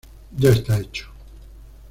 [0.35, 1.11] Ya está hecho.